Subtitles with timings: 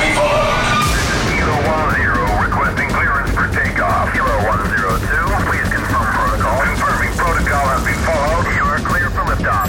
[0.00, 0.86] be followed.
[1.32, 1.56] Kilo
[1.96, 4.12] 10 requesting clearance for takeoff.
[4.12, 5.08] Kilo 102,
[5.48, 6.58] please confirm protocol.
[6.68, 8.44] Confirming protocol has been followed.
[8.52, 9.68] You are clear for liftoff.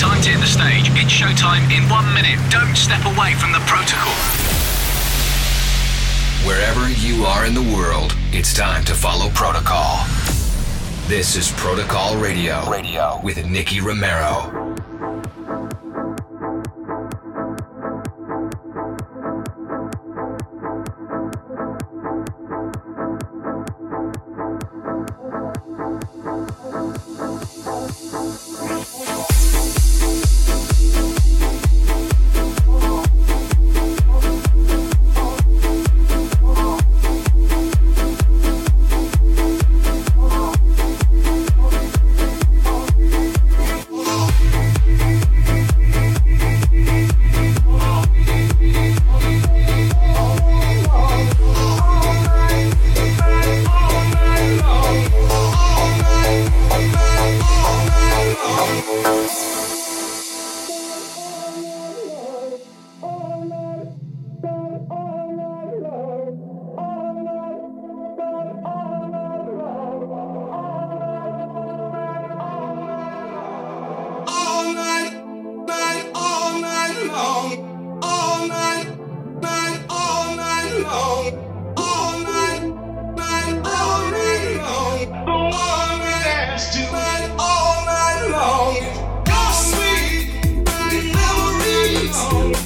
[0.00, 0.90] Time to hit the stage.
[0.98, 2.38] It's showtime in one minute.
[2.50, 4.14] Don't step away from the protocol.
[6.46, 10.04] Wherever you are in the world, it's time to follow protocol.
[11.06, 12.68] This is Protocol Radio.
[12.70, 14.63] Radio with Nicky Romero.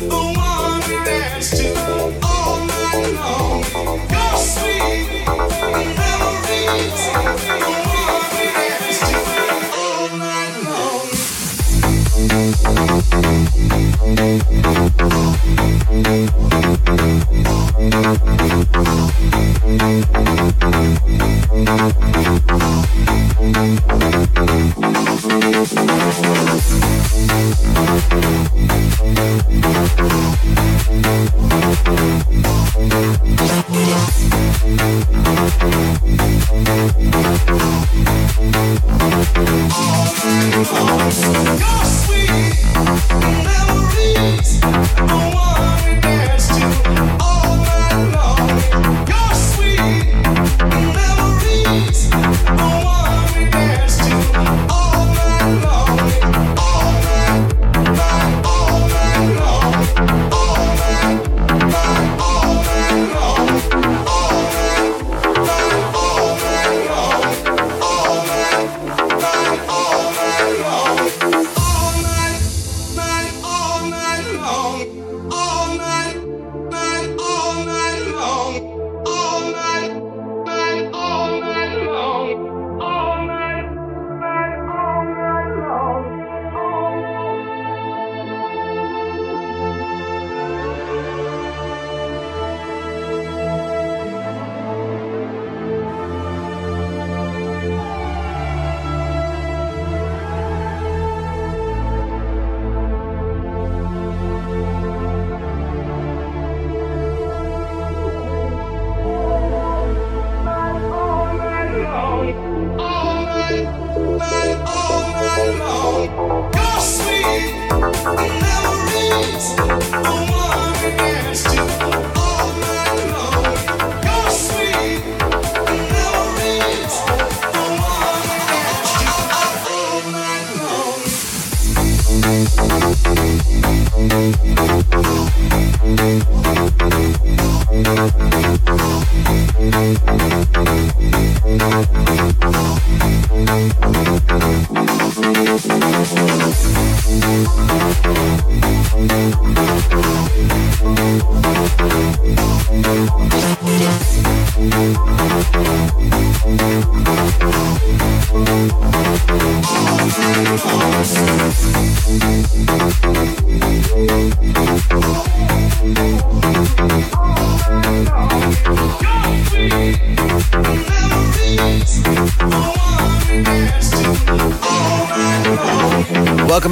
[0.00, 0.27] Welcome,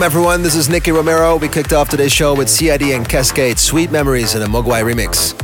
[0.06, 0.40] everyone.
[0.40, 1.34] This is Nicky Romero.
[1.34, 5.34] We kicked off today's show with CID and Kaskade, Sweet Memories in a Mogwai remix.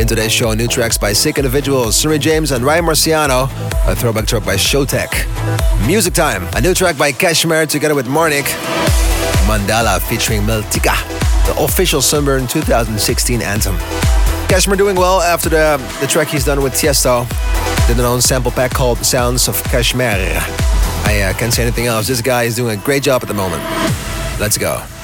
[0.00, 3.50] In today's show, new tracks by Sick Individuals, Sunnery James, and Ryan Marciano,
[3.86, 5.86] a throwback track by Showtek.
[5.86, 8.46] Music Time, a new track by KSHMR together with Marnik,
[9.44, 10.96] Mandala featuring Meltika.
[11.44, 13.76] the official Sunburn 2016 anthem.
[14.48, 17.28] KSHMR doing well after the, the track he's done with Tiesto.
[17.86, 20.76] Did an own sample pack called Sounds of KSHMR.
[21.04, 22.08] I uh, can't say anything else.
[22.08, 23.62] This guy is doing a great job at the moment.
[24.38, 24.95] Let's go.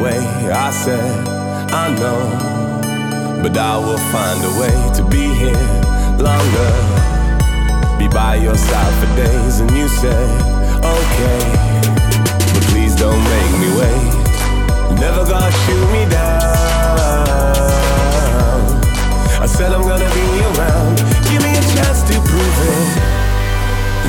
[0.00, 0.18] Away.
[0.50, 1.28] I said
[1.72, 2.20] I know,
[3.42, 5.66] but I will find a way to be here
[6.16, 6.72] longer.
[7.98, 10.28] Be by your side for days, and you said
[10.96, 11.40] okay,
[12.52, 14.20] but please don't make me wait.
[14.98, 16.40] Never gonna shoot me down.
[19.44, 20.96] I said I'm gonna be around.
[21.28, 22.88] Give me a chance to prove it.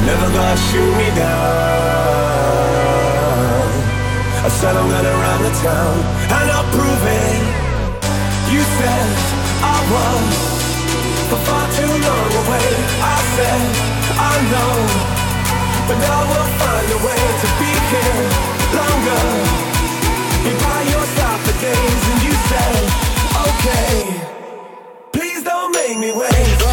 [0.06, 2.81] Never gonna shoot me down.
[4.44, 5.96] I said I'm gonna run the town,
[6.38, 7.42] and I'll prove it.
[8.50, 9.10] You said
[9.62, 10.34] I was
[11.30, 12.70] for far too long away.
[13.06, 13.62] I said
[14.18, 14.74] I know,
[15.88, 18.22] but I will find a way to be here
[18.82, 19.24] longer.
[20.44, 22.84] Be by your side for days, and you said
[23.46, 23.96] okay
[25.14, 26.71] Please don't make me wait.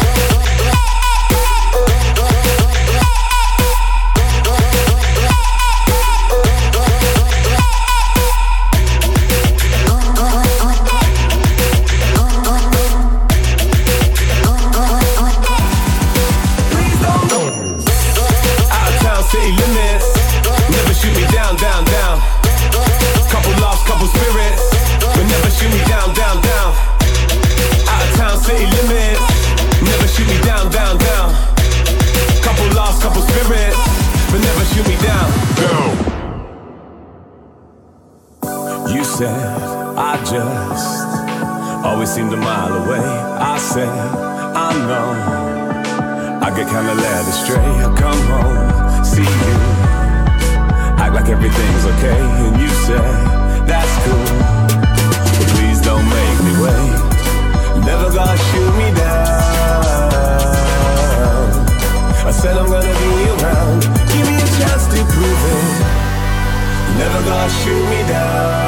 [39.19, 39.35] said,
[39.97, 43.03] I just always seemed a mile away.
[43.03, 43.89] I said,
[44.55, 45.09] I know.
[46.39, 47.69] I get kinda led astray.
[47.83, 49.55] I come home, see you,
[51.03, 54.31] act like everything's okay, and you said that's cool.
[55.35, 56.95] But please don't make me wait.
[57.83, 59.83] Never gonna shoot me down.
[62.23, 63.81] I said I'm gonna be around.
[64.13, 65.88] Give me a chance to prove it.
[66.99, 68.59] Never gonna shoot me down.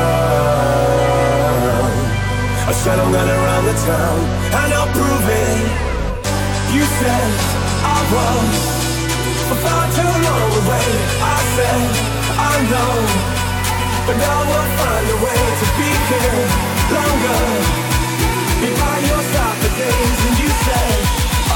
[2.71, 4.19] I said I'm gonna run the town,
[4.59, 5.59] and I'll prove it.
[6.75, 7.29] You said
[7.83, 8.55] I was
[9.47, 10.89] for far too long away.
[11.35, 11.81] I said
[12.51, 12.93] I know,
[14.07, 16.39] but now we'll find a way to be here
[16.95, 17.43] longer.
[18.61, 20.99] Be by your side for days, and you said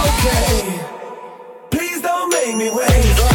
[0.08, 0.54] okay.
[1.72, 3.35] Please don't make me wait.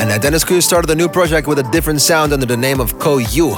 [0.00, 2.94] And Dennis Cruz started a new project with a different sound under the name of
[2.98, 3.56] Koyu.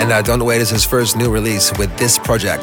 [0.00, 2.62] And uh, Don't Wait is his first new release with this project.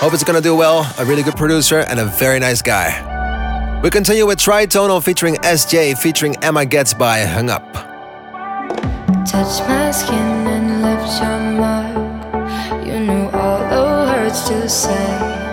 [0.00, 0.90] Hope it's gonna do well.
[0.98, 3.80] A really good producer and a very nice guy.
[3.82, 7.72] We continue with Tritonal featuring SJ featuring Emma Gets by Hung Up.
[9.26, 12.86] Touch my skin and left your mark.
[12.86, 15.46] You knew all the words to say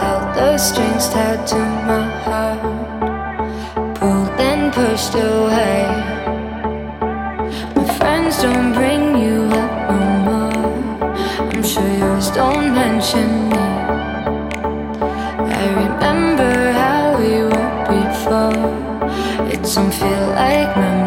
[0.00, 2.23] Held the strings tied to my
[5.04, 5.86] pushed away.
[7.76, 11.04] My friends don't bring you up no more.
[11.40, 13.64] I'm sure yours don't mention me.
[15.60, 19.48] I remember how we were before.
[19.52, 21.03] It don't feel like memories.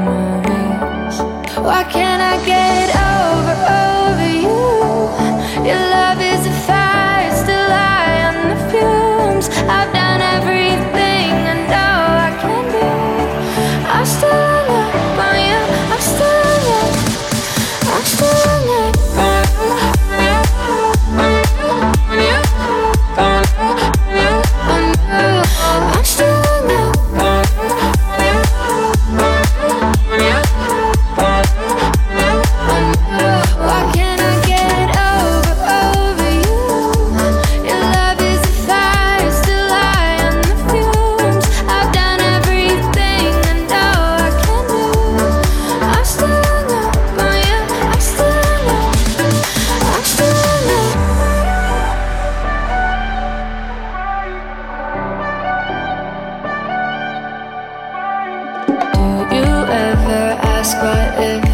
[60.69, 61.46] ask what if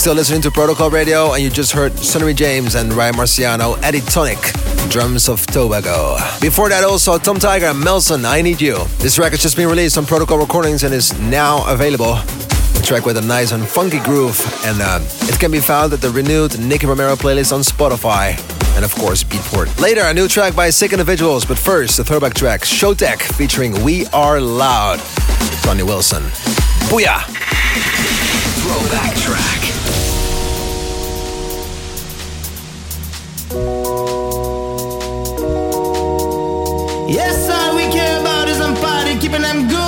[0.00, 4.00] still listening to Protocol Radio, and you just heard Sunnery James and Ryan Marciano, Eddie
[4.00, 4.38] Tonic,
[4.88, 6.16] Drums of Tobago.
[6.40, 8.86] Before that, also Tom Tiger and Melsen, I Need You.
[8.96, 12.14] This record has just been released on Protocol Recordings and is now available.
[12.14, 16.00] A track with a nice and funky groove, and uh, it can be found at
[16.00, 18.40] the renewed Nicky Romero playlist on Spotify.
[18.76, 19.78] And of course, Beatport.
[19.82, 24.06] Later, a new track by Sick Individuals, but first, a throwback track, Showtek, featuring We
[24.14, 24.98] Are Loud,
[25.60, 26.22] Sonny Wilson.
[26.88, 27.20] Booyah!
[28.62, 29.79] Throwback track.
[37.10, 39.79] Yes, all we care about is some party, keeping them good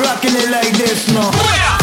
[0.00, 1.73] Rocking it like this now.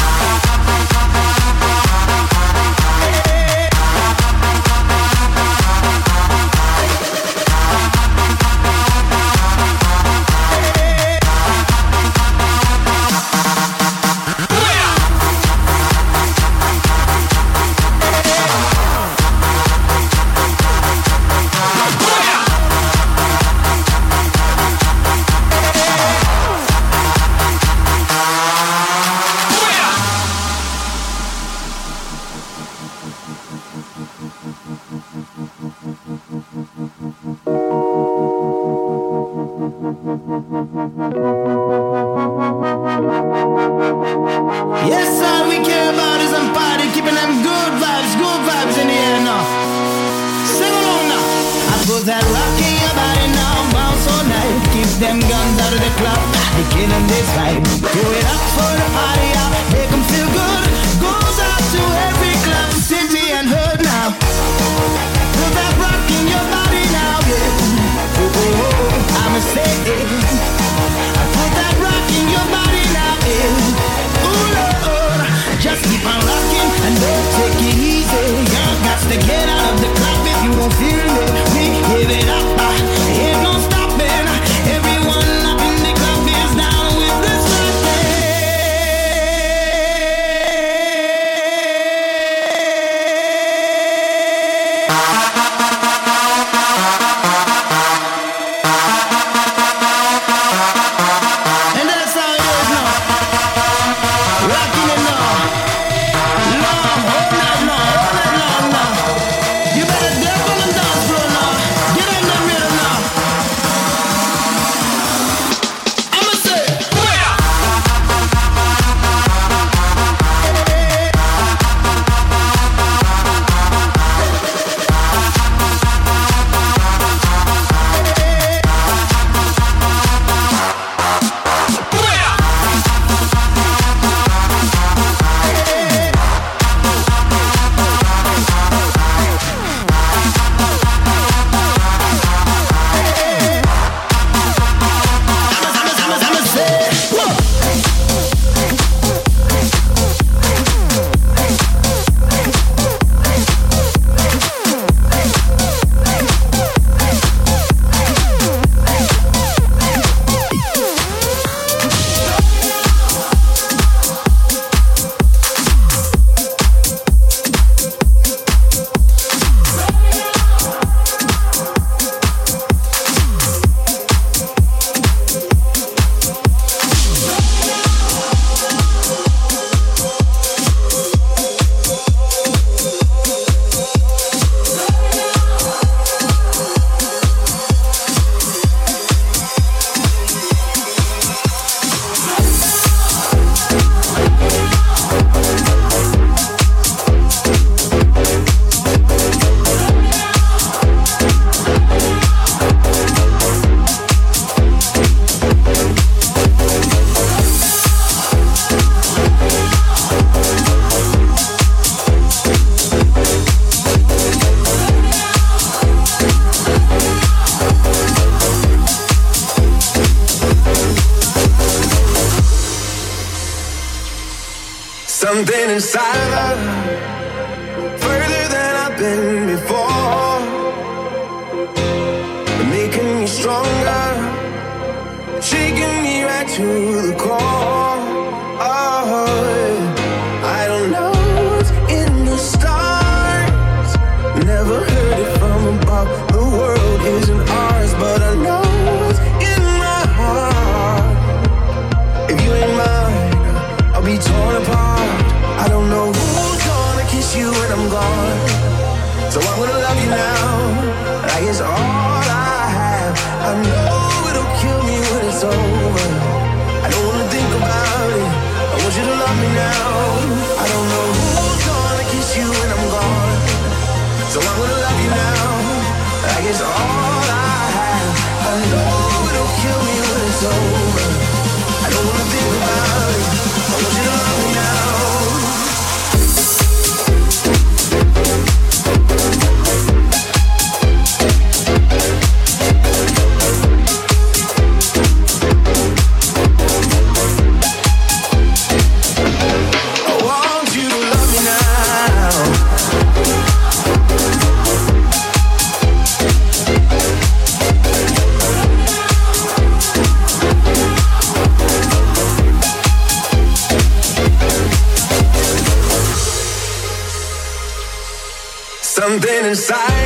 [319.52, 320.01] inside.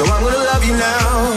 [0.00, 1.28] So I'm gonna love you now,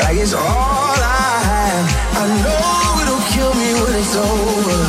[0.00, 1.86] like it's all I have.
[2.16, 4.80] I know it'll kill me when it's over.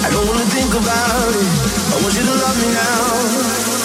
[0.00, 1.52] I don't wanna think about it.
[1.92, 3.75] I want you to love me now.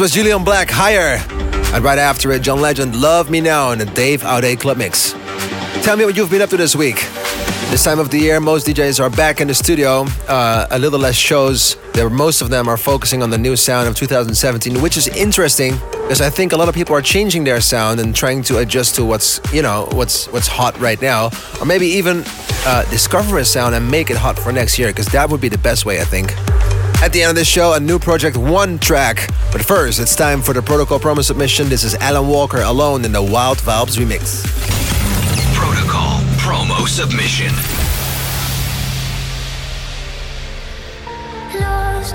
[0.00, 1.18] Was Julian Black, Higher.
[1.74, 5.12] And right after it, John Legend, Love Me Now in the Dave Aude Club Mix.
[5.82, 6.96] Tell me what you've been up to this week.
[7.68, 10.06] This time of the year, most DJs are back in the studio.
[10.26, 11.76] Uh, a little less shows.
[11.92, 15.74] There, most of them are focusing on the new sound of 2017, which is interesting
[15.90, 18.94] because I think a lot of people are changing their sound and trying to adjust
[18.94, 21.30] to what's you know what's what's hot right now,
[21.60, 22.24] or maybe even
[22.64, 25.48] uh, discover a sound and make it hot for next year because that would be
[25.48, 26.34] the best way, I think.
[27.02, 29.30] At the end of this show, a new project, one track.
[29.52, 31.70] But first, it's time for the protocol promo submission.
[31.70, 34.44] This is Alan Walker alone in the Wild Vibes remix.
[35.54, 37.54] Protocol promo submission.
[41.58, 42.14] Lost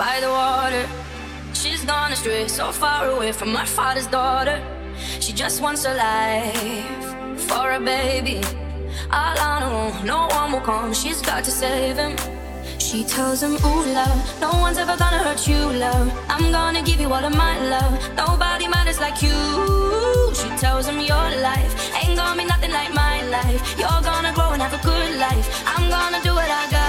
[0.00, 0.84] by the water.
[1.52, 4.58] She's gone astray, so far away from her father's daughter.
[5.20, 7.04] She just wants a life
[7.48, 8.40] for a baby.
[9.12, 10.94] All on her own, no one will come.
[10.94, 12.16] She's got to save him.
[12.78, 16.08] She tells him, Ooh, love, no one's ever gonna hurt you, love.
[16.30, 17.92] I'm gonna give you all of my love.
[18.16, 19.38] Nobody matters like you.
[20.40, 23.60] She tells him, Your life ain't gonna be nothing like my life.
[23.78, 25.46] You're gonna grow and have a good life.
[25.66, 26.79] I'm gonna do what I got.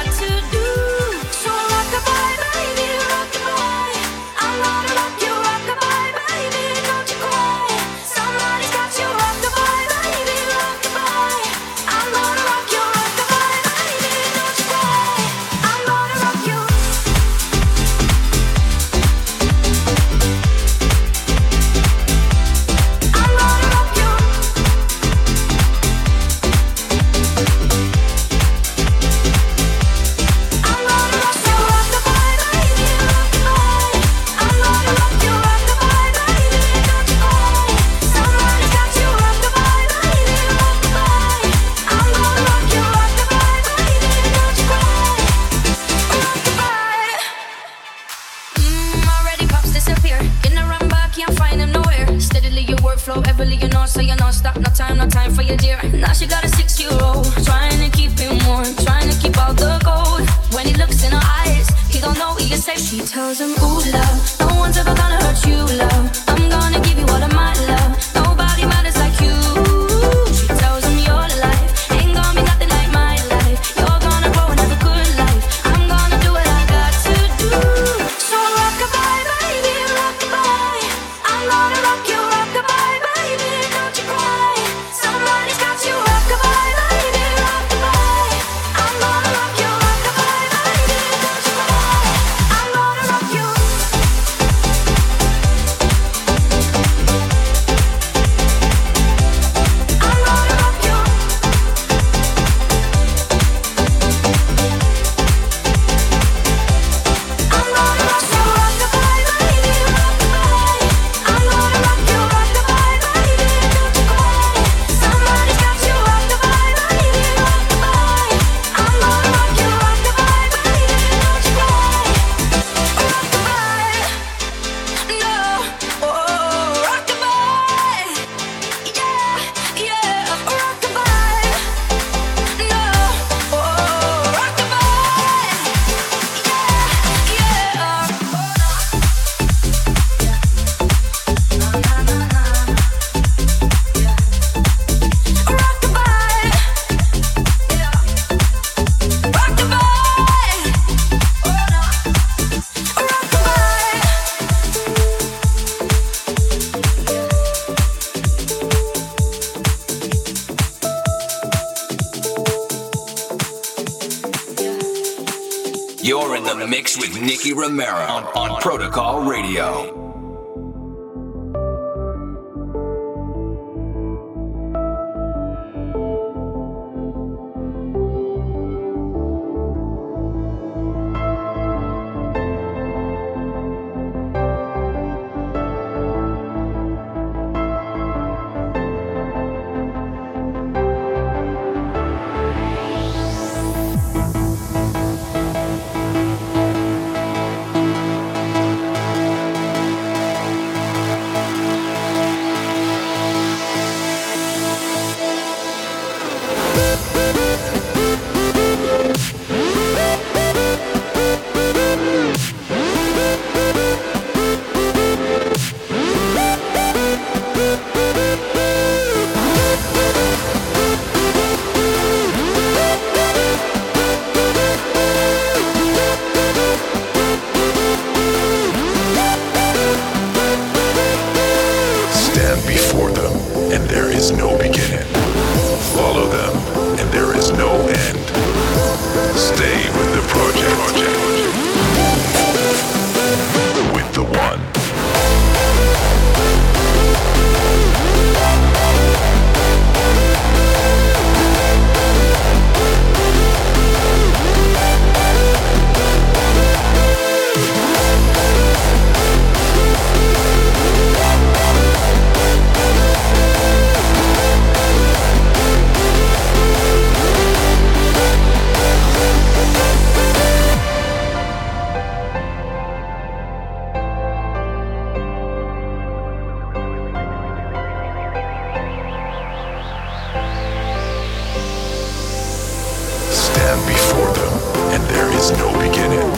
[285.42, 286.30] Is no beginning.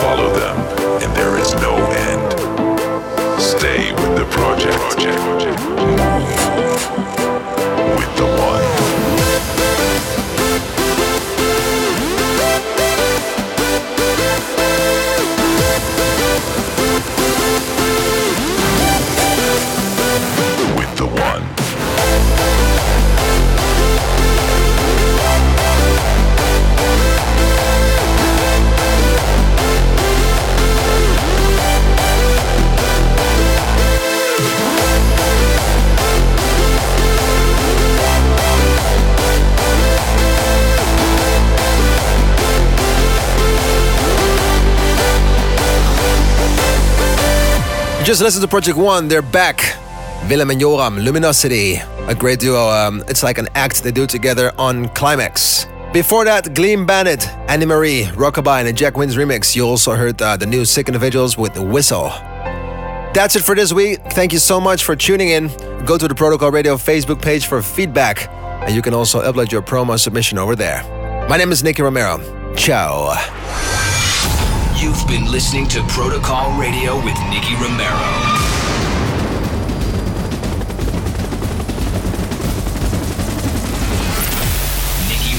[0.00, 0.56] Follow them,
[1.02, 1.74] and there is no
[2.08, 2.32] end.
[3.38, 4.96] Stay with the project.
[5.44, 5.53] Move
[48.04, 49.08] just listen to Project One.
[49.08, 49.60] They're back.
[50.28, 51.76] Willem and Joram, Luminosity.
[52.06, 52.68] A great duo.
[52.68, 55.66] Um, it's like an act they do together on Climax.
[55.92, 59.56] Before that, Clean Bandit, Annie Marie, Rockabye, and a Jack Wins remix.
[59.56, 62.08] You also heard uh, the new Sick Individuals with the Whistle.
[63.14, 64.00] That's it for this week.
[64.10, 65.48] Thank you so much for tuning in.
[65.86, 68.28] Go to the Protocol Radio Facebook page for feedback,
[68.66, 70.82] and you can also upload your promo submission over there.
[71.28, 72.18] My name is Nicky Romero.
[72.54, 73.14] Ciao.
[74.84, 77.88] You've been listening to Protocol Radio with Nicky Romero.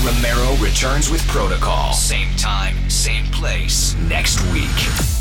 [0.03, 1.93] Romero returns with Protocol.
[1.93, 5.14] Same time, same place, next week.